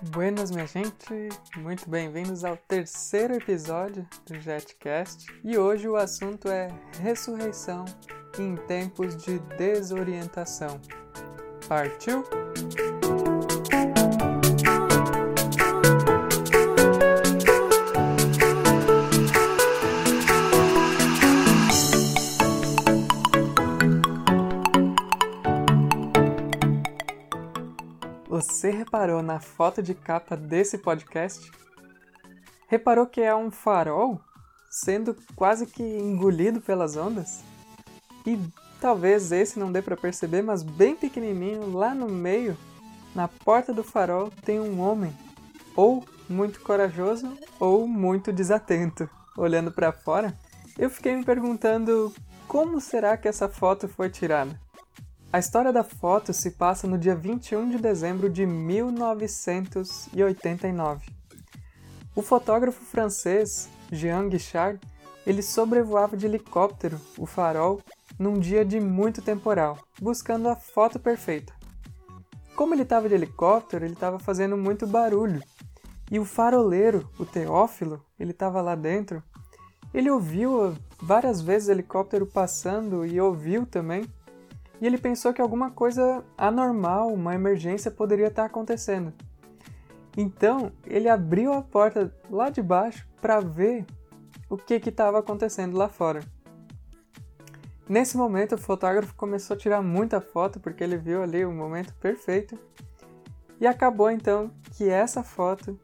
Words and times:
Buenas, 0.00 0.52
minha 0.52 0.66
gente! 0.66 1.28
Muito 1.56 1.90
bem-vindos 1.90 2.44
ao 2.44 2.56
terceiro 2.56 3.34
episódio 3.34 4.06
do 4.26 4.38
JetCast 4.38 5.26
e 5.42 5.58
hoje 5.58 5.88
o 5.88 5.96
assunto 5.96 6.48
é 6.48 6.68
ressurreição 7.02 7.84
em 8.38 8.54
tempos 8.68 9.16
de 9.16 9.40
desorientação. 9.58 10.80
Partiu? 11.66 12.22
Você 28.58 28.70
reparou 28.70 29.22
na 29.22 29.38
foto 29.38 29.80
de 29.80 29.94
capa 29.94 30.36
desse 30.36 30.78
podcast? 30.78 31.48
Reparou 32.66 33.06
que 33.06 33.20
é 33.20 33.32
um 33.32 33.52
farol 33.52 34.20
sendo 34.68 35.16
quase 35.36 35.64
que 35.64 35.80
engolido 35.80 36.60
pelas 36.60 36.96
ondas? 36.96 37.44
E 38.26 38.36
talvez 38.80 39.30
esse 39.30 39.60
não 39.60 39.70
dê 39.70 39.80
para 39.80 39.96
perceber, 39.96 40.42
mas 40.42 40.64
bem 40.64 40.96
pequenininho 40.96 41.70
lá 41.70 41.94
no 41.94 42.08
meio, 42.08 42.58
na 43.14 43.28
porta 43.28 43.72
do 43.72 43.84
farol, 43.84 44.28
tem 44.44 44.58
um 44.58 44.80
homem, 44.80 45.16
ou 45.76 46.04
muito 46.28 46.60
corajoso 46.60 47.32
ou 47.60 47.86
muito 47.86 48.32
desatento. 48.32 49.08
Olhando 49.36 49.70
para 49.70 49.92
fora, 49.92 50.36
eu 50.76 50.90
fiquei 50.90 51.14
me 51.14 51.24
perguntando 51.24 52.12
como 52.48 52.80
será 52.80 53.16
que 53.16 53.28
essa 53.28 53.48
foto 53.48 53.86
foi 53.86 54.10
tirada? 54.10 54.60
A 55.30 55.38
história 55.38 55.70
da 55.70 55.84
foto 55.84 56.32
se 56.32 56.52
passa 56.52 56.86
no 56.86 56.96
dia 56.96 57.14
21 57.14 57.68
de 57.68 57.76
dezembro 57.76 58.30
de 58.30 58.46
1989. 58.46 61.06
O 62.16 62.22
fotógrafo 62.22 62.82
francês 62.82 63.68
Jean 63.92 64.26
Guichard, 64.30 64.80
ele 65.26 65.42
sobrevoava 65.42 66.16
de 66.16 66.24
helicóptero 66.24 66.98
o 67.18 67.26
farol 67.26 67.82
num 68.18 68.40
dia 68.40 68.64
de 68.64 68.80
muito 68.80 69.20
temporal, 69.20 69.76
buscando 70.00 70.48
a 70.48 70.56
foto 70.56 70.98
perfeita. 70.98 71.52
Como 72.56 72.74
ele 72.74 72.84
estava 72.84 73.06
de 73.06 73.14
helicóptero, 73.14 73.84
ele 73.84 73.92
estava 73.92 74.18
fazendo 74.18 74.56
muito 74.56 74.86
barulho. 74.86 75.42
E 76.10 76.18
o 76.18 76.24
faroleiro, 76.24 77.06
o 77.18 77.26
Teófilo, 77.26 78.02
ele 78.18 78.30
estava 78.30 78.62
lá 78.62 78.74
dentro. 78.74 79.22
Ele 79.92 80.10
ouviu 80.10 80.74
várias 81.02 81.42
vezes 81.42 81.68
o 81.68 81.72
helicóptero 81.72 82.24
passando 82.24 83.04
e 83.04 83.20
ouviu 83.20 83.66
também 83.66 84.06
e 84.80 84.86
ele 84.86 84.98
pensou 84.98 85.32
que 85.32 85.40
alguma 85.40 85.70
coisa 85.70 86.24
anormal, 86.36 87.12
uma 87.12 87.34
emergência 87.34 87.90
poderia 87.90 88.28
estar 88.28 88.44
acontecendo. 88.44 89.12
Então, 90.16 90.72
ele 90.86 91.08
abriu 91.08 91.52
a 91.52 91.62
porta 91.62 92.12
lá 92.30 92.50
de 92.50 92.62
baixo 92.62 93.06
para 93.20 93.40
ver 93.40 93.86
o 94.48 94.56
que 94.56 94.74
estava 94.74 95.18
acontecendo 95.18 95.76
lá 95.76 95.88
fora. 95.88 96.20
Nesse 97.88 98.16
momento, 98.16 98.54
o 98.54 98.58
fotógrafo 98.58 99.14
começou 99.14 99.54
a 99.54 99.58
tirar 99.58 99.82
muita 99.82 100.20
foto 100.20 100.60
porque 100.60 100.84
ele 100.84 100.96
viu 100.96 101.22
ali 101.22 101.44
o 101.44 101.52
momento 101.52 101.94
perfeito. 101.94 102.58
E 103.60 103.66
acabou 103.66 104.10
então 104.10 104.50
que 104.72 104.88
essa 104.88 105.22
foto 105.22 105.78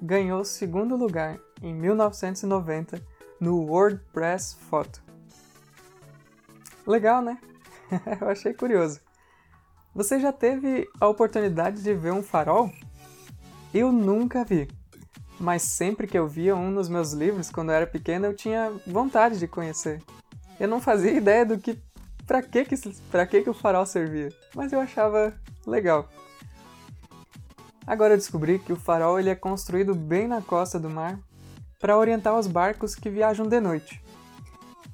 ganhou 0.00 0.40
o 0.40 0.44
segundo 0.44 0.96
lugar 0.96 1.38
em 1.62 1.74
1990 1.74 3.02
no 3.40 3.64
WordPress 3.66 4.56
Photo. 4.56 5.02
Legal, 6.86 7.20
né? 7.20 7.38
Eu 8.20 8.28
achei 8.28 8.52
curioso. 8.52 9.00
Você 9.94 10.20
já 10.20 10.32
teve 10.32 10.88
a 11.00 11.08
oportunidade 11.08 11.82
de 11.82 11.92
ver 11.94 12.12
um 12.12 12.22
farol? 12.22 12.70
Eu 13.74 13.90
nunca 13.90 14.44
vi. 14.44 14.68
Mas 15.38 15.62
sempre 15.62 16.06
que 16.06 16.18
eu 16.18 16.28
via 16.28 16.54
um 16.54 16.70
nos 16.70 16.88
meus 16.88 17.12
livros 17.12 17.50
quando 17.50 17.70
eu 17.70 17.76
era 17.76 17.86
pequena, 17.86 18.26
eu 18.26 18.36
tinha 18.36 18.70
vontade 18.86 19.38
de 19.38 19.48
conhecer. 19.48 20.02
Eu 20.58 20.68
não 20.68 20.80
fazia 20.80 21.12
ideia 21.12 21.46
do 21.46 21.58
que 21.58 21.80
para 22.26 22.42
que 22.42 22.64
que 22.64 22.76
para 23.10 23.26
que 23.26 23.42
que 23.42 23.50
o 23.50 23.54
farol 23.54 23.86
servia, 23.86 24.28
mas 24.54 24.72
eu 24.72 24.78
achava 24.78 25.34
legal. 25.66 26.08
Agora 27.86 28.12
eu 28.12 28.18
descobri 28.18 28.58
que 28.58 28.72
o 28.72 28.76
farol 28.76 29.18
ele 29.18 29.30
é 29.30 29.34
construído 29.34 29.94
bem 29.94 30.28
na 30.28 30.42
costa 30.42 30.78
do 30.78 30.90
mar 30.90 31.18
para 31.80 31.96
orientar 31.96 32.38
os 32.38 32.46
barcos 32.46 32.94
que 32.94 33.08
viajam 33.08 33.48
de 33.48 33.58
noite. 33.58 34.00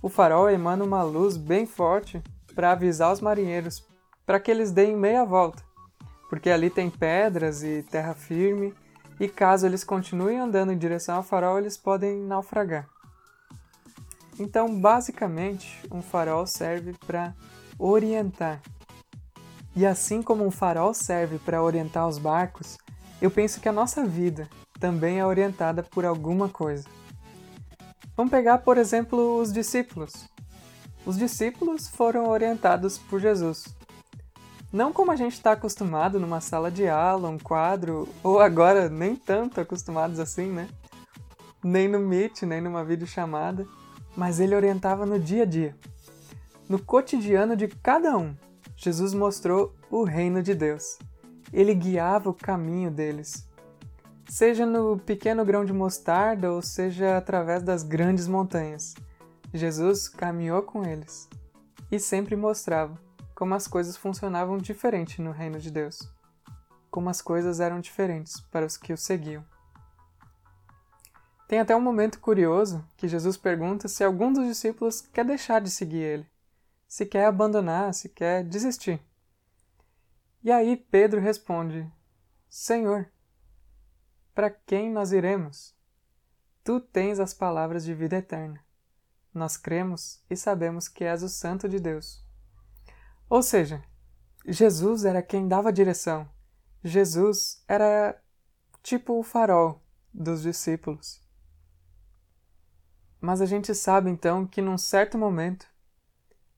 O 0.01 0.09
farol 0.09 0.49
emana 0.49 0.85
uma 0.85 1.03
luz 1.03 1.37
bem 1.37 1.67
forte 1.67 2.23
para 2.57 2.73
avisar 2.73 3.13
os 3.13 3.21
marinheiros 3.21 3.87
para 4.25 4.41
que 4.41 4.51
eles 4.51 4.73
deem 4.73 4.97
meia 4.97 5.25
volta, 5.25 5.63
porque 6.29 6.51
ali 6.51 6.69
tem 6.69 6.91
pedras 6.91 7.63
e 7.63 7.85
terra 7.85 8.15
firme, 8.15 8.75
e 9.21 9.29
caso 9.29 9.65
eles 9.65 9.85
continuem 9.85 10.41
andando 10.41 10.73
em 10.73 10.79
direção 10.79 11.17
ao 11.17 11.23
farol, 11.23 11.59
eles 11.59 11.77
podem 11.77 12.25
naufragar. 12.25 12.89
Então, 14.39 14.81
basicamente, 14.81 15.81
um 15.91 16.03
farol 16.03 16.47
serve 16.47 16.95
para 17.07 17.35
orientar. 17.79 18.61
E 19.75 19.87
assim 19.87 20.21
como 20.21 20.45
um 20.45 20.51
farol 20.51 20.93
serve 20.93 21.39
para 21.39 21.63
orientar 21.63 22.09
os 22.09 22.19
barcos, 22.19 22.77
eu 23.23 23.31
penso 23.31 23.61
que 23.61 23.69
a 23.69 23.73
nossa 23.73 24.05
vida 24.05 24.49
também 24.81 25.21
é 25.21 25.27
orientada 25.27 25.83
por 25.83 26.05
alguma 26.05 26.49
coisa. 26.49 26.87
Vamos 28.17 28.31
pegar, 28.31 28.59
por 28.59 28.77
exemplo, 28.77 29.41
os 29.41 29.53
discípulos 29.53 30.29
os 31.07 31.17
discípulos 31.17 31.89
foram 31.89 32.29
orientados 32.29 32.99
por 32.99 33.21
Jesus. 33.21 33.65
Não 34.73 34.93
como 34.93 35.13
a 35.13 35.17
gente 35.17 35.35
está 35.35 35.53
acostumado 35.53 36.19
numa 36.19 36.41
sala 36.41 36.71
de 36.71 36.89
aula, 36.89 37.29
um 37.29 37.39
quadro, 37.39 38.09
ou 38.23 38.41
agora 38.41 38.91
nem 38.91 39.15
tanto 39.15 39.61
acostumados 39.61 40.19
assim, 40.19 40.51
né? 40.51 40.69
Nem 41.63 41.87
no 41.89 42.01
Meet, 42.01 42.43
nem 42.43 42.61
numa 42.61 42.85
videochamada, 42.85 43.67
mas 44.17 44.41
ele 44.41 44.55
orientava 44.55 45.07
no 45.07 45.19
dia 45.19 45.45
a 45.45 45.47
dia. 45.47 45.77
No 46.69 46.81
cotidiano 46.81 47.57
de 47.57 47.69
cada 47.69 48.17
um, 48.19 48.35
Jesus 48.77 49.15
mostrou 49.15 49.73
o 49.89 50.03
reino 50.03 50.43
de 50.43 50.55
Deus. 50.55 50.99
Ele 51.53 51.73
guiava 51.73 52.29
o 52.29 52.35
caminho 52.35 52.91
deles. 52.91 53.49
Seja 54.29 54.67
no 54.67 54.99
pequeno 54.99 55.45
grão 55.45 55.65
de 55.65 55.73
mostarda 55.73 56.53
ou 56.53 56.61
seja 56.61 57.17
através 57.17 57.63
das 57.63 57.85
grandes 57.85 58.27
montanhas. 58.27 58.95
Jesus 59.53 60.09
caminhou 60.09 60.63
com 60.63 60.85
eles 60.85 61.29
e 61.91 61.99
sempre 61.99 62.35
mostrava 62.37 63.01
como 63.35 63.55
as 63.55 63.69
coisas 63.69 63.97
funcionavam 63.97 64.59
diferente 64.59 65.21
no 65.21 65.31
reino 65.31 65.59
de 65.59 65.71
Deus, 65.71 66.01
como 66.91 67.09
as 67.09 67.23
coisas 67.23 67.61
eram 67.61 67.81
diferentes 67.81 68.41
para 68.41 68.67
os 68.67 68.77
que 68.77 68.93
o 68.93 68.97
seguiam. 68.97 69.45
Tem 71.47 71.61
até 71.61 71.77
um 71.77 71.81
momento 71.81 72.19
curioso 72.19 72.85
que 72.97 73.07
Jesus 73.07 73.37
pergunta 73.37 73.87
se 73.89 74.03
algum 74.03 74.33
dos 74.33 74.47
discípulos 74.47 75.01
quer 75.01 75.25
deixar 75.25 75.61
de 75.61 75.71
seguir 75.71 76.03
ele, 76.03 76.31
se 76.89 77.07
quer 77.07 77.27
abandonar, 77.27 77.95
se 77.95 78.09
quer 78.09 78.43
desistir. 78.43 79.01
E 80.43 80.51
aí 80.51 80.77
Pedro 80.77 81.21
responde: 81.21 81.91
Senhor, 82.49 83.09
para 84.35 84.51
quem 84.51 84.91
nós 84.91 85.13
iremos? 85.13 85.75
Tu 86.65 86.81
tens 86.81 87.21
as 87.21 87.33
palavras 87.33 87.85
de 87.85 87.95
vida 87.95 88.17
eterna 88.17 88.66
nós 89.37 89.57
cremos 89.57 90.23
e 90.31 90.37
sabemos 90.37 90.89
que 90.89 91.05
és 91.05 91.23
o 91.23 91.29
Santo 91.29 91.69
de 91.69 91.79
Deus. 91.79 92.25
Ou 93.29 93.43
seja, 93.43 93.85
Jesus 94.47 95.05
era 95.05 95.23
quem 95.23 95.47
dava 95.47 95.73
direção. 95.73 96.29
Jesus 96.83 97.63
era 97.69 98.19
tipo 98.83 99.19
o 99.19 99.23
farol 99.23 99.83
dos 100.13 100.43
discípulos. 100.43 101.21
Mas 103.21 103.41
a 103.41 103.47
gente 103.47 103.75
sabe 103.75 104.09
então 104.09 104.47
que 104.47 104.63
num 104.63 104.79
certo 104.79 105.19
momento, 105.19 105.67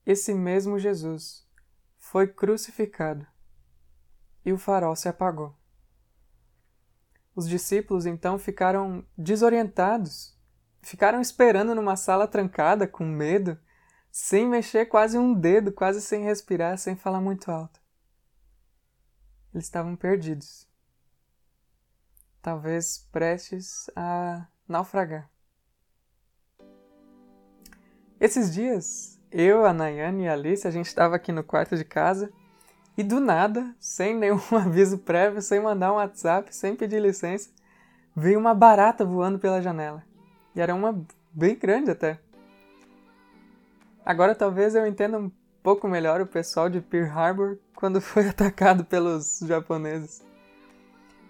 esse 0.06 0.32
mesmo 0.32 0.78
Jesus 0.78 1.46
foi 1.98 2.28
crucificado 2.28 3.26
e 4.44 4.52
o 4.52 4.58
farol 4.58 4.94
se 4.94 5.08
apagou. 5.08 5.56
Os 7.34 7.48
discípulos 7.48 8.06
então 8.06 8.38
ficaram 8.38 9.04
desorientados 9.16 10.37
ficaram 10.82 11.20
esperando 11.20 11.74
numa 11.74 11.96
sala 11.96 12.26
trancada, 12.26 12.86
com 12.86 13.04
medo, 13.04 13.58
sem 14.10 14.46
mexer 14.46 14.86
quase 14.86 15.18
um 15.18 15.34
dedo, 15.34 15.72
quase 15.72 16.00
sem 16.00 16.24
respirar, 16.24 16.78
sem 16.78 16.96
falar 16.96 17.20
muito 17.20 17.50
alto. 17.50 17.80
Eles 19.52 19.64
estavam 19.64 19.96
perdidos. 19.96 20.66
Talvez 22.42 23.06
prestes 23.10 23.90
a 23.96 24.46
naufragar. 24.66 25.30
Esses 28.20 28.52
dias, 28.52 29.20
eu, 29.30 29.64
a 29.64 29.72
Nayane 29.72 30.24
e 30.24 30.28
a 30.28 30.32
Alice, 30.32 30.66
a 30.66 30.70
gente 30.70 30.86
estava 30.86 31.16
aqui 31.16 31.30
no 31.30 31.44
quarto 31.44 31.76
de 31.76 31.84
casa 31.84 32.32
e 32.96 33.02
do 33.04 33.20
nada, 33.20 33.74
sem 33.78 34.16
nenhum 34.16 34.40
aviso 34.56 34.98
prévio, 34.98 35.40
sem 35.40 35.60
mandar 35.60 35.92
um 35.92 35.96
WhatsApp, 35.96 36.54
sem 36.54 36.74
pedir 36.74 37.00
licença, 37.00 37.50
veio 38.14 38.40
uma 38.40 38.54
barata 38.54 39.04
voando 39.04 39.38
pela 39.38 39.62
janela. 39.62 40.07
E 40.58 40.60
era 40.60 40.74
uma 40.74 41.06
bem 41.32 41.54
grande 41.54 41.92
até. 41.92 42.18
Agora 44.04 44.34
talvez 44.34 44.74
eu 44.74 44.84
entenda 44.88 45.16
um 45.16 45.30
pouco 45.62 45.86
melhor 45.86 46.20
o 46.20 46.26
pessoal 46.26 46.68
de 46.68 46.80
Pearl 46.80 47.16
Harbor 47.16 47.58
quando 47.76 48.00
foi 48.02 48.28
atacado 48.28 48.84
pelos 48.84 49.38
japoneses. 49.46 50.20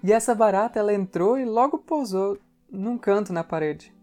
E 0.02 0.14
essa 0.14 0.34
barata 0.34 0.78
ela 0.78 0.94
entrou 0.94 1.38
e 1.38 1.44
logo 1.44 1.76
pousou 1.76 2.38
num 2.70 2.96
canto 2.96 3.30
na 3.30 3.44
parede. 3.44 3.94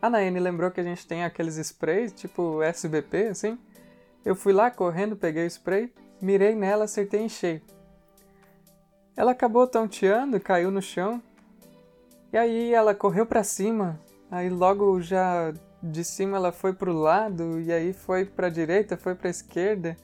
A 0.00 0.08
Naene 0.08 0.38
lembrou 0.38 0.70
que 0.70 0.80
a 0.80 0.84
gente 0.84 1.04
tem 1.04 1.24
aqueles 1.24 1.56
sprays, 1.56 2.12
tipo 2.12 2.62
SBP, 2.62 3.26
assim. 3.26 3.58
Eu 4.24 4.36
fui 4.36 4.52
lá 4.52 4.70
correndo, 4.70 5.16
peguei 5.16 5.46
o 5.46 5.50
spray, 5.50 5.92
mirei 6.22 6.54
nela, 6.54 6.84
acertei 6.84 7.22
em 7.22 7.28
cheio. 7.28 7.60
Ela 9.16 9.32
acabou 9.32 9.66
tonteando, 9.66 10.38
caiu 10.38 10.70
no 10.70 10.80
chão. 10.80 11.20
E 12.32 12.38
aí 12.38 12.72
ela 12.72 12.94
correu 12.94 13.26
para 13.26 13.42
cima, 13.42 13.98
aí 14.34 14.50
logo 14.50 15.00
já 15.00 15.52
de 15.80 16.02
cima 16.02 16.36
ela 16.36 16.50
foi 16.50 16.72
pro 16.72 16.92
lado 16.92 17.60
e 17.60 17.72
aí 17.72 17.92
foi 17.92 18.24
para 18.24 18.48
direita, 18.48 18.96
foi 18.96 19.14
para 19.14 19.30
esquerda, 19.30 19.96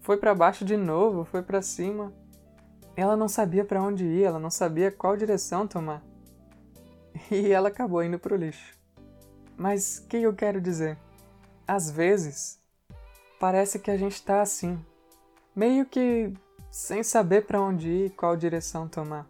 foi 0.00 0.16
para 0.16 0.34
baixo 0.34 0.64
de 0.64 0.76
novo, 0.76 1.24
foi 1.24 1.42
para 1.42 1.60
cima. 1.60 2.12
Ela 2.96 3.16
não 3.16 3.28
sabia 3.28 3.64
para 3.64 3.82
onde 3.82 4.04
ir, 4.04 4.22
ela 4.22 4.38
não 4.38 4.50
sabia 4.50 4.92
qual 4.92 5.16
direção 5.16 5.66
tomar. 5.66 6.02
E 7.30 7.52
ela 7.52 7.68
acabou 7.68 8.02
indo 8.02 8.18
pro 8.18 8.36
lixo. 8.36 8.76
Mas 9.56 9.98
o 9.98 10.08
que 10.08 10.18
eu 10.18 10.34
quero 10.34 10.60
dizer? 10.60 10.98
Às 11.66 11.90
vezes, 11.90 12.60
parece 13.40 13.78
que 13.78 13.90
a 13.90 13.96
gente 13.96 14.22
tá 14.22 14.42
assim, 14.42 14.78
meio 15.54 15.86
que 15.86 16.32
sem 16.70 17.02
saber 17.02 17.46
para 17.46 17.60
onde 17.60 17.88
ir 17.88 18.06
e 18.06 18.10
qual 18.10 18.36
direção 18.36 18.88
tomar. 18.88 19.26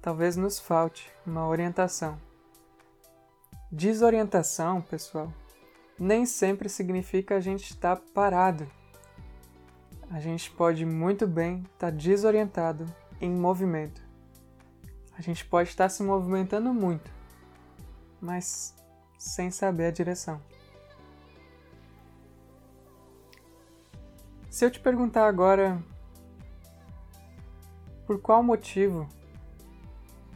Talvez 0.00 0.36
nos 0.36 0.58
falte 0.58 1.10
uma 1.26 1.46
orientação. 1.46 2.29
Desorientação, 3.72 4.80
pessoal, 4.80 5.32
nem 5.96 6.26
sempre 6.26 6.68
significa 6.68 7.36
a 7.36 7.40
gente 7.40 7.70
estar 7.70 8.00
parado. 8.12 8.68
A 10.10 10.18
gente 10.18 10.50
pode 10.50 10.84
muito 10.84 11.24
bem 11.24 11.64
estar 11.72 11.92
desorientado 11.92 12.84
em 13.20 13.30
movimento. 13.30 14.02
A 15.16 15.22
gente 15.22 15.44
pode 15.44 15.68
estar 15.68 15.88
se 15.88 16.02
movimentando 16.02 16.74
muito, 16.74 17.12
mas 18.20 18.74
sem 19.16 19.52
saber 19.52 19.86
a 19.86 19.92
direção. 19.92 20.42
Se 24.50 24.64
eu 24.64 24.70
te 24.70 24.80
perguntar 24.80 25.28
agora 25.28 25.80
por 28.04 28.20
qual 28.20 28.42
motivo 28.42 29.08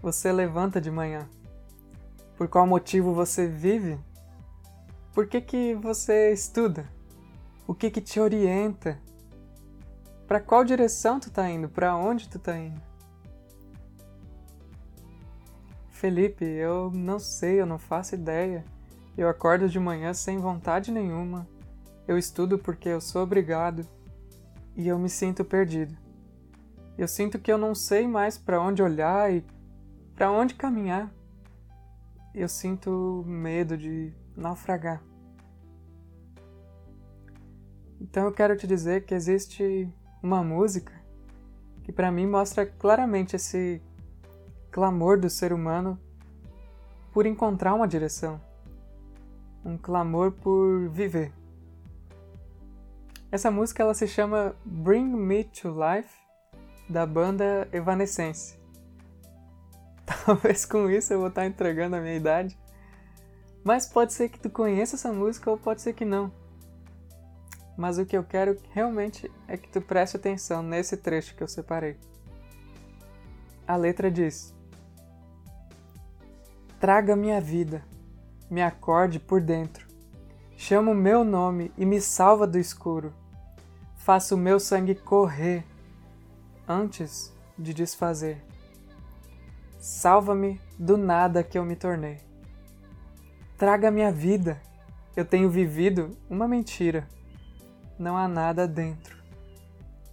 você 0.01 0.31
levanta 0.31 0.81
de 0.81 0.89
manhã? 0.89 1.29
Por 2.37 2.49
qual 2.49 2.67
motivo 2.67 3.15
você 3.15 3.47
vive? 3.47 3.99
Por 5.13 5.29
que, 5.29 5.41
que 5.41 5.75
você 5.75 6.33
estuda? 6.33 6.89
O 7.67 7.75
que, 7.75 7.91
que 7.91 8.01
te 8.01 8.19
orienta? 8.19 8.99
Para 10.27 10.41
qual 10.41 10.65
direção 10.65 11.21
tu 11.21 11.31
tá 11.31 11.49
indo? 11.49 11.69
Para 11.69 11.97
onde 11.97 12.29
tu 12.29 12.39
tá 12.39 12.59
indo? 12.59 12.81
Felipe, 15.91 16.45
eu 16.45 16.91
não 16.93 17.21
sei, 17.21 17.61
eu 17.61 17.67
não 17.67 17.79
faço 17.79 18.17
ideia. 18.17 18.65
Eu 19.17 19.29
acordo 19.29 19.69
de 19.69 19.79
manhã 19.79 20.13
sem 20.13 20.39
vontade 20.39 20.91
nenhuma. 20.91 21.47
Eu 22.07 22.19
estudo 22.19 22.59
porque 22.59 22.89
eu 22.89 23.01
sou 23.01 23.23
obrigado 23.23 23.87
e 24.77 24.89
eu 24.89 24.99
me 24.99 25.09
sinto 25.09 25.45
perdido. 25.45 25.97
Eu 26.99 27.07
sinto 27.07 27.39
que 27.39 27.51
eu 27.51 27.57
não 27.57 27.75
sei 27.75 28.09
mais 28.09 28.37
para 28.37 28.61
onde 28.61 28.83
olhar 28.83 29.33
e 29.33 29.45
para 30.17 30.33
onde 30.33 30.55
caminhar 30.55 31.11
eu 32.35 32.49
sinto 32.49 33.23
medo 33.27 33.77
de 33.79 34.13
naufragar. 34.37 35.03
Então 38.01 38.25
eu 38.25 38.33
quero 38.33 38.57
te 38.57 38.67
dizer 38.67 39.05
que 39.05 39.15
existe 39.15 39.89
uma 40.23 40.43
música 40.43 40.93
que 41.85 41.93
para 41.93 42.11
mim 42.11 42.27
mostra 42.27 42.67
claramente 42.67 43.37
esse 43.37 43.81
clamor 44.71 45.19
do 45.19 45.31
ser 45.31 45.53
humano 45.53 45.99
por 47.13 47.27
encontrar 47.27 47.75
uma 47.75 47.87
direção, 47.87 48.41
um 49.65 49.79
clamor 49.79 50.33
por 50.33 50.89
viver. 50.89 51.33
Essa 53.31 53.51
música 53.51 53.83
ela 53.83 53.95
se 53.95 54.09
chama 54.09 54.57
Bring 54.65 55.07
Me 55.15 55.45
to 55.45 55.69
Life 55.69 56.15
da 56.89 57.07
banda 57.07 57.69
Evanescence. 57.73 58.63
Talvez 60.25 60.65
com 60.65 60.91
isso 60.91 61.12
eu 61.12 61.19
vou 61.19 61.29
estar 61.29 61.47
entregando 61.47 61.97
a 61.97 62.01
minha 62.01 62.17
idade. 62.17 62.59
Mas 63.62 63.87
pode 63.87 64.12
ser 64.12 64.29
que 64.29 64.39
tu 64.39 64.51
conheça 64.51 64.97
essa 64.97 65.12
música 65.12 65.51
ou 65.51 65.56
pode 65.56 65.81
ser 65.81 65.95
que 65.95 66.05
não. 66.05 66.31
Mas 67.77 67.99
o 67.99 68.06
que 68.06 68.17
eu 68.17 68.23
quero 68.23 68.59
realmente 68.71 69.31
é 69.49 69.56
que 69.56 69.69
tu 69.69 69.81
preste 69.81 70.17
atenção 70.17 70.62
nesse 70.62 70.97
trecho 70.97 71.35
que 71.35 71.43
eu 71.43 71.49
separei. 71.49 71.97
A 73.67 73.77
letra 73.77 74.11
diz: 74.11 74.55
Traga 76.79 77.17
minha 77.17 77.41
vida, 77.41 77.83
me 78.50 78.62
acorde 78.62 79.19
por 79.19 79.41
dentro. 79.41 79.89
Chama 80.57 80.93
o 80.93 80.95
meu 80.95 81.25
nome 81.25 81.73
e 81.77 81.85
me 81.85 82.00
salva 82.00 82.47
do 82.47 82.59
escuro. 82.59 83.12
Faça 83.97 84.35
o 84.35 84.39
meu 84.39 84.61
sangue 84.61 84.95
correr 84.95 85.65
antes 86.69 87.35
de 87.59 87.73
desfazer. 87.73 88.45
Salva-me 89.85 90.59
do 90.79 90.97
nada 90.97 91.45
que 91.45 91.59
eu 91.59 91.63
me 91.63 91.77
tornei. 91.77 92.19
Traga 93.59 93.91
minha 93.91 94.11
vida. 94.11 94.59
Eu 95.15 95.27
tenho 95.27 95.51
vivido 95.51 96.17
uma 96.27 96.49
mentira. 96.49 97.07
Não 97.99 98.17
há 98.17 98.27
nada 98.27 98.67
dentro. 98.67 99.23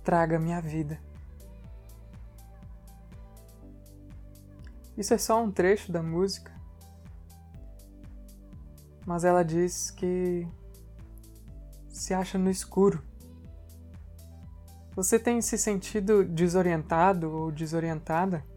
Traga 0.03 0.37
minha 0.37 0.59
vida. 0.59 0.99
Isso 4.97 5.13
é 5.13 5.17
só 5.17 5.41
um 5.41 5.49
trecho 5.49 5.89
da 5.89 6.03
música. 6.03 6.51
Mas 9.05 9.23
ela 9.23 9.41
diz 9.41 9.89
que 9.89 10.45
se 11.87 12.13
acha 12.13 12.37
no 12.37 12.49
escuro. 12.49 13.01
Você 14.97 15.17
tem 15.17 15.41
se 15.41 15.57
sentido 15.57 16.25
desorientado 16.25 17.31
ou 17.31 17.49
desorientada? 17.53 18.50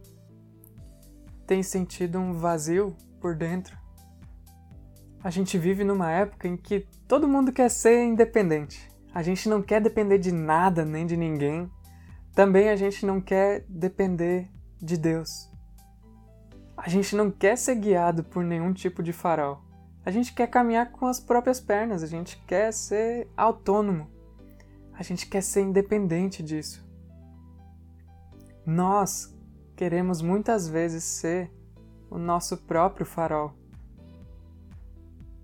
Tem 1.47 1.63
sentido 1.63 2.19
um 2.19 2.33
vazio 2.33 2.97
por 3.21 3.35
dentro. 3.35 3.77
A 5.23 5.31
gente 5.31 5.57
vive 5.57 5.85
numa 5.85 6.11
época 6.11 6.47
em 6.47 6.57
que 6.57 6.87
todo 7.09 7.29
mundo 7.29 7.53
quer 7.53 7.71
ser 7.71 8.05
independente. 8.05 8.91
A 9.15 9.23
gente 9.23 9.49
não 9.49 9.63
quer 9.63 9.81
depender 9.81 10.19
de 10.19 10.33
nada 10.33 10.85
nem 10.85 11.07
de 11.07 11.17
ninguém. 11.17 11.71
Também 12.35 12.69
a 12.69 12.77
gente 12.77 13.07
não 13.07 13.21
quer 13.21 13.65
depender 13.69 14.51
de 14.83 14.99
Deus. 14.99 15.51
A 16.77 16.89
gente 16.89 17.17
não 17.17 17.31
quer 17.31 17.57
ser 17.57 17.77
guiado 17.77 18.25
por 18.25 18.45
nenhum 18.45 18.73
tipo 18.73 19.03
de 19.03 19.13
farol. 19.13 19.63
A 20.05 20.11
gente 20.11 20.35
quer 20.35 20.49
caminhar 20.49 20.93
com 20.93 21.07
as 21.07 21.19
próprias 21.19 21.61
pernas, 21.61 22.03
a 22.03 22.07
gente 22.07 22.37
quer 22.47 22.73
ser 22.73 23.27
autônomo. 23.37 24.11
A 24.93 25.03
gente 25.03 25.27
quer 25.27 25.43
ser 25.43 25.63
independente 25.63 26.43
disso. 26.43 26.85
Nós 28.67 29.34
queremos 29.77 30.23
muitas 30.23 30.69
vezes 30.69 31.05
ser 31.05 31.51
o 32.11 32.19
nosso 32.19 32.57
próprio 32.57 33.05
farol. 33.05 33.53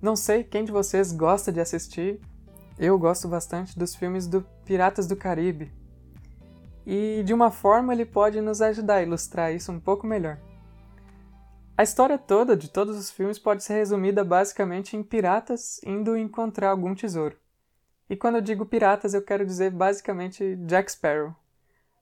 Não 0.00 0.16
sei 0.16 0.42
quem 0.44 0.64
de 0.64 0.72
vocês 0.72 1.12
gosta 1.12 1.52
de 1.52 1.60
assistir, 1.60 2.20
eu 2.78 2.98
gosto 2.98 3.28
bastante 3.28 3.78
dos 3.78 3.94
filmes 3.94 4.26
do 4.26 4.42
Piratas 4.64 5.06
do 5.06 5.14
Caribe. 5.14 5.72
E 6.86 7.22
de 7.24 7.34
uma 7.34 7.50
forma 7.50 7.92
ele 7.92 8.06
pode 8.06 8.40
nos 8.40 8.62
ajudar 8.62 8.96
a 8.96 9.02
ilustrar 9.02 9.54
isso 9.54 9.70
um 9.70 9.78
pouco 9.78 10.06
melhor. 10.06 10.38
A 11.76 11.82
história 11.82 12.18
toda 12.18 12.56
de 12.56 12.68
todos 12.68 12.96
os 12.96 13.10
filmes 13.10 13.38
pode 13.38 13.64
ser 13.64 13.74
resumida 13.74 14.24
basicamente 14.24 14.96
em 14.96 15.02
piratas 15.02 15.80
indo 15.84 16.16
encontrar 16.16 16.70
algum 16.70 16.94
tesouro. 16.94 17.36
E 18.08 18.16
quando 18.16 18.36
eu 18.36 18.42
digo 18.42 18.66
piratas, 18.66 19.14
eu 19.14 19.22
quero 19.22 19.46
dizer 19.46 19.70
basicamente 19.70 20.56
Jack 20.66 20.92
Sparrow. 20.92 21.34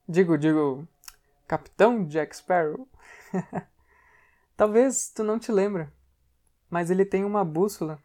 Digo, 0.09 0.39
digo, 0.39 0.87
Capitão 1.49 2.05
Jack 2.05 2.37
Sparrow. 2.37 2.87
Talvez 4.55 5.09
tu 5.09 5.25
não 5.25 5.39
te 5.39 5.51
lembra, 5.51 5.91
mas 6.69 6.91
ele 6.91 7.07
tem 7.07 7.25
uma 7.25 7.43
bússola. 7.43 7.99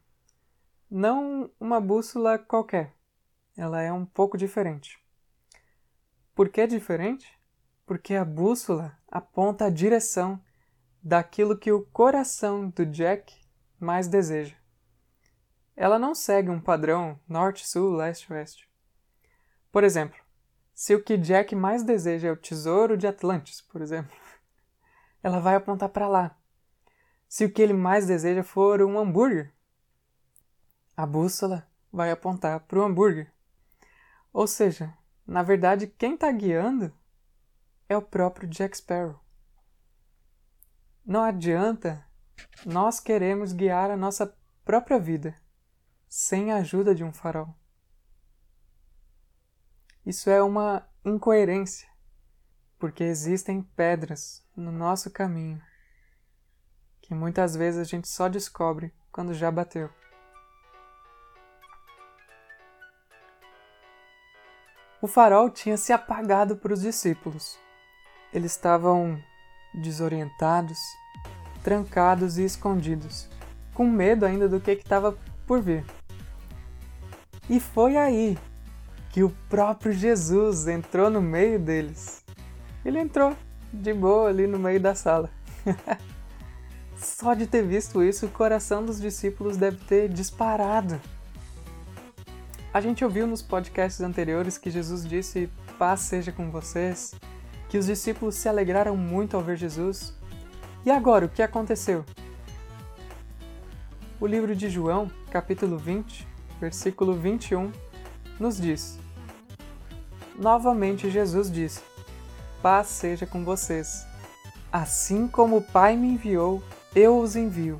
Não 0.89 1.51
uma 1.59 1.81
bússola 1.81 2.39
qualquer. 2.39 2.95
Ela 3.57 3.81
é 3.81 3.91
um 3.91 4.05
pouco 4.05 4.37
diferente. 4.37 4.97
Por 6.33 6.47
que 6.47 6.65
diferente? 6.65 7.37
Porque 7.85 8.15
a 8.15 8.23
bússola 8.23 8.97
aponta 9.09 9.65
a 9.65 9.69
direção 9.69 10.41
daquilo 11.03 11.57
que 11.57 11.71
o 11.71 11.85
coração 11.87 12.69
do 12.69 12.85
Jack 12.85 13.35
mais 13.77 14.07
deseja. 14.07 14.55
Ela 15.75 15.99
não 15.99 16.15
segue 16.15 16.49
um 16.49 16.61
padrão 16.61 17.19
norte-sul, 17.27 17.91
leste-oeste. 17.91 18.69
Por 19.69 19.83
exemplo, 19.83 20.22
se 20.73 20.95
o 20.95 21.03
que 21.03 21.17
Jack 21.17 21.55
mais 21.55 21.83
deseja 21.83 22.29
é 22.29 22.31
o 22.31 22.37
tesouro 22.37 22.97
de 22.97 23.07
Atlantis, 23.07 23.61
por 23.61 23.81
exemplo, 23.81 24.15
ela 25.21 25.39
vai 25.39 25.55
apontar 25.55 25.89
para 25.89 26.07
lá. 26.07 26.37
Se 27.27 27.45
o 27.45 27.51
que 27.51 27.61
ele 27.61 27.73
mais 27.73 28.05
deseja 28.05 28.43
for 28.43 28.81
um 28.81 28.97
hambúrguer, 28.97 29.53
a 30.95 31.05
bússola 31.05 31.67
vai 31.91 32.11
apontar 32.11 32.59
para 32.61 32.79
o 32.79 32.83
hambúrguer. 32.83 33.31
Ou 34.31 34.47
seja, 34.47 34.93
na 35.25 35.41
verdade, 35.41 35.87
quem 35.87 36.15
está 36.15 36.31
guiando 36.31 36.93
é 37.89 37.97
o 37.97 38.01
próprio 38.01 38.47
Jack 38.47 38.77
Sparrow, 38.77 39.23
não 41.05 41.21
adianta 41.21 42.07
nós 42.65 42.99
queremos 42.99 43.51
guiar 43.51 43.91
a 43.91 43.97
nossa 43.97 44.33
própria 44.63 44.97
vida 44.97 45.35
sem 46.07 46.51
a 46.51 46.57
ajuda 46.57 46.95
de 46.95 47.03
um 47.03 47.11
farol. 47.11 47.53
Isso 50.05 50.29
é 50.29 50.43
uma 50.43 50.85
incoerência, 51.05 51.87
porque 52.77 53.03
existem 53.03 53.61
pedras 53.61 54.45
no 54.55 54.71
nosso 54.71 55.09
caminho 55.09 55.61
que 57.01 57.13
muitas 57.13 57.55
vezes 57.55 57.79
a 57.79 57.83
gente 57.83 58.07
só 58.07 58.27
descobre 58.27 58.93
quando 59.11 59.33
já 59.33 59.51
bateu. 59.51 59.89
O 65.01 65.07
farol 65.07 65.49
tinha 65.49 65.75
se 65.77 65.91
apagado 65.91 66.55
para 66.55 66.73
os 66.73 66.81
discípulos. 66.81 67.59
Eles 68.31 68.53
estavam 68.53 69.21
desorientados, 69.73 70.79
trancados 71.61 72.37
e 72.37 72.45
escondidos, 72.45 73.29
com 73.73 73.85
medo 73.85 74.25
ainda 74.25 74.47
do 74.47 74.61
que 74.61 74.71
estava 74.71 75.17
por 75.45 75.61
vir. 75.61 75.85
E 77.49 77.59
foi 77.59 77.97
aí 77.97 78.37
que 79.13 79.23
o 79.23 79.29
próprio 79.47 79.93
Jesus 79.93 80.67
entrou 80.67 81.07
no 81.07 81.21
meio 81.21 81.59
deles. 81.59 82.25
Ele 82.83 82.97
entrou 82.97 83.37
de 83.71 83.93
boa 83.93 84.27
ali 84.27 84.47
no 84.47 84.57
meio 84.57 84.79
da 84.79 84.95
sala. 84.95 85.29
Só 86.97 87.35
de 87.35 87.45
ter 87.45 87.61
visto 87.61 88.01
isso, 88.01 88.25
o 88.25 88.29
coração 88.29 88.83
dos 88.83 88.99
discípulos 88.99 89.55
deve 89.55 89.77
ter 89.85 90.09
disparado. 90.09 90.99
A 92.73 92.81
gente 92.81 93.05
ouviu 93.05 93.27
nos 93.27 93.43
podcasts 93.43 94.01
anteriores 94.01 94.57
que 94.57 94.71
Jesus 94.71 95.07
disse: 95.07 95.47
Paz 95.77 95.99
seja 95.99 96.31
com 96.31 96.49
vocês, 96.49 97.13
que 97.69 97.77
os 97.77 97.85
discípulos 97.85 98.33
se 98.33 98.49
alegraram 98.49 98.97
muito 98.97 99.37
ao 99.37 99.43
ver 99.43 99.57
Jesus. 99.57 100.17
E 100.83 100.89
agora, 100.89 101.27
o 101.27 101.29
que 101.29 101.43
aconteceu? 101.43 102.03
O 104.19 104.25
livro 104.25 104.55
de 104.55 104.69
João, 104.69 105.11
capítulo 105.29 105.77
20, 105.77 106.27
versículo 106.59 107.13
21, 107.13 107.71
nos 108.39 108.57
diz: 108.59 109.02
Novamente 110.35 111.09
Jesus 111.09 111.51
disse: 111.51 111.81
Paz 112.61 112.87
seja 112.87 113.25
com 113.25 113.43
vocês. 113.43 114.05
Assim 114.71 115.27
como 115.27 115.57
o 115.57 115.61
Pai 115.61 115.95
me 115.95 116.09
enviou, 116.09 116.63
eu 116.95 117.19
os 117.19 117.35
envio. 117.35 117.79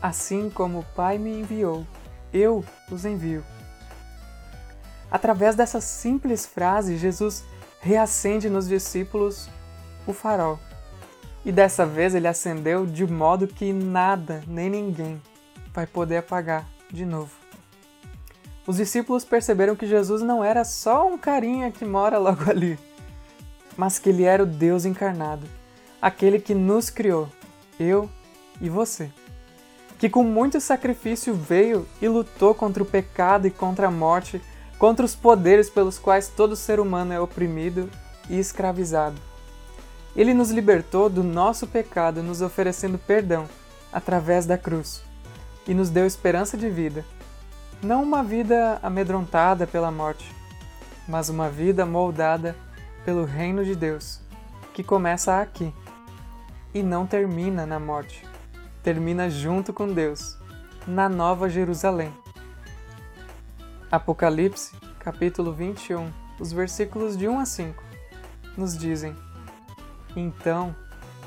Assim 0.00 0.48
como 0.50 0.80
o 0.80 0.86
Pai 0.94 1.18
me 1.18 1.40
enviou, 1.40 1.86
eu 2.32 2.64
os 2.90 3.04
envio. 3.04 3.44
Através 5.10 5.54
dessa 5.54 5.80
simples 5.80 6.46
frase, 6.46 6.96
Jesus 6.96 7.44
reacende 7.80 8.48
nos 8.48 8.68
discípulos 8.68 9.48
o 10.06 10.12
farol. 10.12 10.58
E 11.44 11.52
dessa 11.52 11.84
vez 11.84 12.14
ele 12.14 12.26
acendeu 12.26 12.86
de 12.86 13.06
modo 13.06 13.46
que 13.46 13.72
nada 13.72 14.42
nem 14.46 14.70
ninguém 14.70 15.20
vai 15.72 15.86
poder 15.86 16.18
apagar 16.18 16.66
de 16.90 17.04
novo. 17.04 17.43
Os 18.66 18.76
discípulos 18.76 19.24
perceberam 19.24 19.76
que 19.76 19.86
Jesus 19.86 20.22
não 20.22 20.42
era 20.42 20.64
só 20.64 21.06
um 21.06 21.18
carinha 21.18 21.70
que 21.70 21.84
mora 21.84 22.18
logo 22.18 22.50
ali, 22.50 22.78
mas 23.76 23.98
que 23.98 24.08
ele 24.08 24.24
era 24.24 24.42
o 24.42 24.46
Deus 24.46 24.84
encarnado, 24.84 25.46
aquele 26.00 26.38
que 26.38 26.54
nos 26.54 26.88
criou, 26.88 27.28
eu 27.78 28.08
e 28.60 28.70
você. 28.70 29.10
Que 29.98 30.08
com 30.08 30.24
muito 30.24 30.60
sacrifício 30.60 31.34
veio 31.34 31.86
e 32.00 32.08
lutou 32.08 32.54
contra 32.54 32.82
o 32.82 32.86
pecado 32.86 33.46
e 33.46 33.50
contra 33.50 33.88
a 33.88 33.90
morte, 33.90 34.40
contra 34.78 35.04
os 35.04 35.14
poderes 35.14 35.68
pelos 35.68 35.98
quais 35.98 36.28
todo 36.28 36.56
ser 36.56 36.80
humano 36.80 37.12
é 37.12 37.20
oprimido 37.20 37.90
e 38.28 38.38
escravizado. 38.38 39.20
Ele 40.16 40.32
nos 40.32 40.50
libertou 40.50 41.08
do 41.08 41.22
nosso 41.22 41.66
pecado, 41.66 42.22
nos 42.22 42.40
oferecendo 42.40 42.98
perdão 42.98 43.46
através 43.92 44.46
da 44.46 44.56
cruz, 44.56 45.02
e 45.66 45.74
nos 45.74 45.90
deu 45.90 46.06
esperança 46.06 46.56
de 46.56 46.68
vida. 46.68 47.04
Não 47.84 48.02
uma 48.02 48.22
vida 48.22 48.78
amedrontada 48.82 49.66
pela 49.66 49.90
morte, 49.90 50.34
mas 51.06 51.28
uma 51.28 51.50
vida 51.50 51.84
moldada 51.84 52.56
pelo 53.04 53.26
reino 53.26 53.62
de 53.62 53.76
Deus, 53.76 54.22
que 54.72 54.82
começa 54.82 55.38
aqui 55.38 55.70
e 56.72 56.82
não 56.82 57.06
termina 57.06 57.66
na 57.66 57.78
morte. 57.78 58.26
Termina 58.82 59.28
junto 59.28 59.70
com 59.70 59.92
Deus, 59.92 60.38
na 60.86 61.10
Nova 61.10 61.46
Jerusalém. 61.50 62.10
Apocalipse, 63.90 64.74
capítulo 64.98 65.52
21, 65.52 66.10
os 66.40 66.54
versículos 66.54 67.18
de 67.18 67.28
1 67.28 67.38
a 67.38 67.44
5, 67.44 67.84
nos 68.56 68.78
dizem: 68.78 69.14
Então 70.16 70.74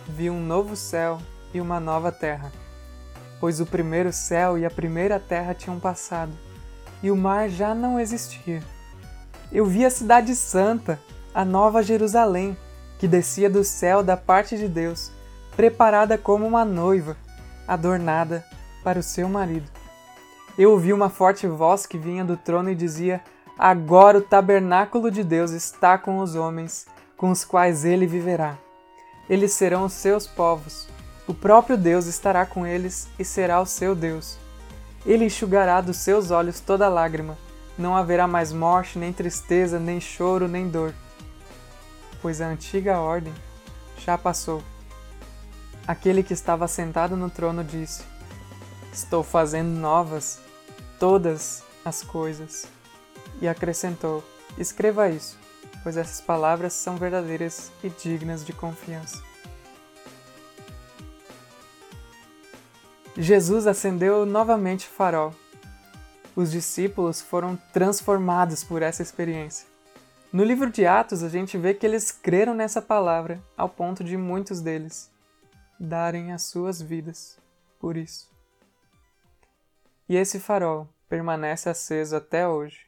vi 0.07 0.27
um 0.27 0.43
novo 0.43 0.75
céu 0.75 1.19
e 1.53 1.61
uma 1.61 1.79
nova 1.79 2.11
terra, 2.11 2.51
pois 3.39 3.61
o 3.61 3.65
primeiro 3.67 4.11
céu 4.11 4.57
e 4.57 4.65
a 4.65 4.71
primeira 4.71 5.19
terra 5.19 5.53
tinham 5.53 5.79
passado, 5.79 6.46
e 7.01 7.11
o 7.11 7.15
mar 7.15 7.49
já 7.49 7.73
não 7.73 7.99
existia. 7.99 8.61
Eu 9.51 9.65
vi 9.65 9.85
a 9.85 9.89
Cidade 9.89 10.35
Santa, 10.35 10.99
a 11.33 11.45
Nova 11.45 11.81
Jerusalém, 11.81 12.57
que 12.99 13.07
descia 13.07 13.49
do 13.49 13.63
céu 13.63 14.03
da 14.03 14.17
parte 14.17 14.57
de 14.57 14.67
Deus 14.67 15.11
preparada 15.57 16.19
como 16.19 16.45
uma 16.45 16.63
noiva, 16.63 17.17
adornada 17.67 18.45
para 18.83 18.99
o 18.99 19.03
seu 19.03 19.27
marido. 19.27 19.67
Eu 20.55 20.71
ouvi 20.71 20.93
uma 20.93 21.09
forte 21.09 21.47
voz 21.47 21.87
que 21.87 21.97
vinha 21.97 22.23
do 22.23 22.37
trono 22.37 22.69
e 22.69 22.75
dizia: 22.75 23.21
Agora 23.57 24.19
o 24.19 24.21
tabernáculo 24.21 25.09
de 25.09 25.23
Deus 25.23 25.49
está 25.51 25.97
com 25.97 26.19
os 26.19 26.35
homens, 26.35 26.85
com 27.17 27.31
os 27.31 27.43
quais 27.43 27.83
ele 27.83 28.05
viverá. 28.05 28.55
Eles 29.27 29.51
serão 29.51 29.85
os 29.85 29.93
seus 29.93 30.27
povos. 30.27 30.87
O 31.27 31.33
próprio 31.33 31.75
Deus 31.75 32.05
estará 32.05 32.45
com 32.45 32.65
eles 32.65 33.07
e 33.17 33.25
será 33.25 33.59
o 33.59 33.65
seu 33.65 33.95
Deus. 33.95 34.37
Ele 35.05 35.25
enxugará 35.25 35.81
dos 35.81 35.97
seus 35.97 36.31
olhos 36.31 36.59
toda 36.59 36.89
lágrima. 36.89 37.37
Não 37.77 37.95
haverá 37.95 38.27
mais 38.27 38.51
morte, 38.51 38.97
nem 38.97 39.13
tristeza, 39.13 39.79
nem 39.79 40.01
choro, 40.01 40.47
nem 40.47 40.67
dor, 40.67 40.93
pois 42.21 42.41
a 42.41 42.47
antiga 42.47 42.99
ordem 42.99 43.33
já 43.99 44.17
passou. 44.17 44.63
Aquele 45.87 46.23
que 46.23 46.33
estava 46.33 46.67
sentado 46.67 47.15
no 47.15 47.29
trono 47.29 47.63
disse: 47.63 48.03
Estou 48.91 49.23
fazendo 49.23 49.69
novas 49.69 50.39
todas 50.99 51.63
as 51.85 52.01
coisas. 52.01 52.65
E 53.39 53.47
acrescentou: 53.47 54.23
Escreva 54.57 55.09
isso, 55.09 55.37
pois 55.83 55.95
essas 55.95 56.19
palavras 56.19 56.73
são 56.73 56.97
verdadeiras 56.97 57.71
e 57.83 57.89
dignas 57.89 58.43
de 58.43 58.53
confiança. 58.53 59.26
Jesus 63.19 63.65
acendeu 63.65 64.27
novamente 64.27 64.85
o 64.85 64.91
farol. 64.91 65.33
Os 66.35 66.51
discípulos 66.51 67.19
foram 67.19 67.57
transformados 67.73 68.63
por 68.63 68.83
essa 68.83 69.01
experiência. 69.01 69.67
No 70.31 70.43
livro 70.43 70.69
de 70.69 70.85
Atos, 70.85 71.23
a 71.23 71.29
gente 71.29 71.57
vê 71.57 71.73
que 71.73 71.83
eles 71.83 72.11
creram 72.11 72.53
nessa 72.53 72.79
palavra 72.79 73.41
ao 73.57 73.67
ponto 73.67 74.03
de 74.03 74.15
muitos 74.15 74.61
deles 74.61 75.09
darem 75.79 76.31
as 76.31 76.43
suas 76.43 76.79
vidas 76.79 77.39
por 77.79 77.97
isso. 77.97 78.29
E 80.07 80.15
esse 80.15 80.39
farol 80.39 80.87
permanece 81.09 81.69
aceso 81.69 82.15
até 82.15 82.47
hoje. 82.47 82.85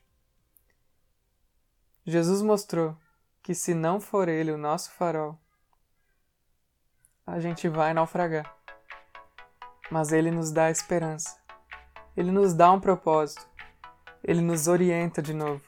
Jesus 2.06 2.44
mostrou 2.44 2.96
que 3.42 3.56
se 3.56 3.74
não 3.74 4.00
for 4.00 4.30
ele 4.30 4.52
o 4.52 4.58
nosso 4.60 4.92
farol, 4.92 5.40
a 7.26 7.40
gente 7.40 7.68
vai 7.68 7.96
naufragar. 7.96 8.59
Mas 9.90 10.12
ele 10.12 10.32
nos 10.32 10.52
dá 10.52 10.70
esperança. 10.70 11.38
Ele 12.16 12.32
nos 12.32 12.54
dá 12.54 12.72
um 12.72 12.80
propósito. 12.80 13.48
Ele 14.24 14.42
nos 14.42 14.68
orienta 14.68 15.22
de 15.22 15.34
novo. 15.34 15.62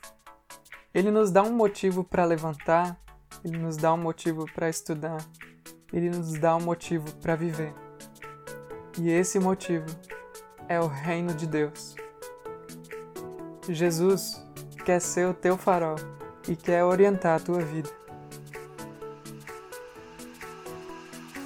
Ele 0.94 1.10
nos 1.10 1.32
dá 1.32 1.42
um 1.42 1.54
motivo 1.54 2.04
para 2.04 2.25
levantar, 2.25 3.00
ele 3.46 3.58
nos 3.58 3.78
dá 3.78 3.94
um 3.94 3.98
motivo 3.98 4.46
para 4.54 4.68
estudar, 4.68 5.25
ele 5.94 6.10
nos 6.10 6.34
dá 6.34 6.58
um 6.58 6.60
motivo 6.60 7.10
para 7.16 7.34
viver. 7.34 7.74
E 9.00 9.10
esse 9.10 9.40
motivo 9.40 9.86
é 10.68 10.78
o 10.82 10.88
reino 10.88 11.34
de 11.34 11.48
Deus. 11.48 11.96
Jesus 13.70 14.46
quer 14.84 15.00
ser 15.00 15.28
o 15.28 15.34
teu 15.34 15.56
farol 15.56 15.96
e 16.46 16.58
quer 16.58 16.84
orientar 16.84 17.40
a 17.40 17.44
tua 17.44 17.62
vida. 17.62 17.90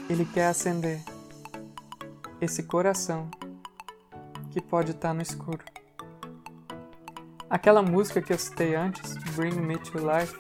Ele 0.09 0.25
quer 0.25 0.47
acender 0.47 1.03
esse 2.41 2.63
coração 2.63 3.29
que 4.51 4.61
pode 4.61 4.91
estar 4.91 5.13
no 5.13 5.21
escuro. 5.21 5.63
Aquela 7.49 7.81
música 7.81 8.21
que 8.21 8.33
eu 8.33 8.39
citei 8.39 8.75
antes, 8.75 9.15
Bring 9.35 9.55
Me 9.55 9.77
to 9.77 9.97
Life, 9.97 10.35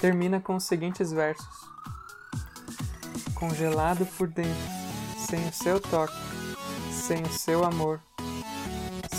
termina 0.00 0.40
com 0.40 0.56
os 0.56 0.64
seguintes 0.64 1.12
versos: 1.12 1.46
congelado 3.34 4.06
por 4.16 4.28
dentro, 4.28 4.52
sem 5.16 5.48
o 5.48 5.52
seu 5.52 5.80
toque, 5.80 6.14
sem 6.92 7.22
o 7.22 7.32
seu 7.32 7.64
amor. 7.64 8.00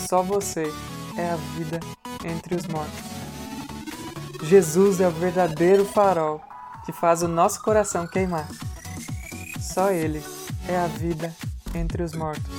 Só 0.08 0.22
você 0.22 0.72
é 1.16 1.30
a 1.30 1.36
vida 1.36 1.80
entre 2.24 2.54
os 2.54 2.66
mortos. 2.66 3.10
Jesus 4.42 5.00
é 5.00 5.08
o 5.08 5.12
verdadeiro 5.12 5.84
farol 5.84 6.40
que 6.84 6.92
faz 6.92 7.22
o 7.22 7.28
nosso 7.28 7.62
coração 7.62 8.06
queimar. 8.06 8.48
Só 9.60 9.90
Ele 9.90 10.22
é 10.68 10.76
a 10.76 10.86
vida 10.86 11.34
entre 11.74 12.02
os 12.02 12.12
mortos. 12.12 12.50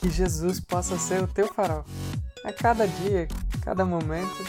Que 0.00 0.10
Jesus 0.10 0.60
possa 0.60 0.98
ser 0.98 1.22
o 1.22 1.26
teu 1.26 1.48
farol 1.48 1.84
a 2.44 2.52
cada 2.52 2.86
dia, 2.86 3.26
cada 3.60 3.84
momento. 3.84 4.44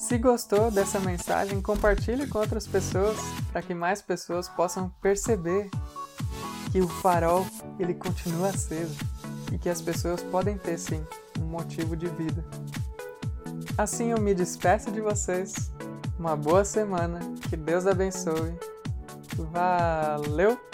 Se 0.00 0.16
gostou 0.16 0.70
dessa 0.70 0.98
mensagem, 1.00 1.60
compartilhe 1.60 2.26
com 2.26 2.38
outras 2.38 2.66
pessoas 2.66 3.16
para 3.52 3.62
que 3.62 3.74
mais 3.74 4.00
pessoas 4.00 4.48
possam 4.48 4.90
perceber 5.02 5.70
que 6.70 6.80
o 6.80 6.88
farol 6.88 7.46
ele 7.78 7.94
continua 7.94 8.48
aceso 8.48 8.96
e 9.52 9.58
que 9.58 9.68
as 9.68 9.80
pessoas 9.80 10.22
podem 10.22 10.58
ter 10.58 10.78
sim 10.78 11.04
um 11.40 11.44
motivo 11.44 11.96
de 11.96 12.06
vida. 12.06 12.44
Assim 13.76 14.10
eu 14.10 14.20
me 14.20 14.34
despeço 14.34 14.90
de 14.90 15.00
vocês. 15.00 15.72
Uma 16.18 16.36
boa 16.36 16.64
semana, 16.64 17.20
que 17.48 17.56
Deus 17.56 17.86
abençoe. 17.86 18.58
Valeu! 19.52 20.67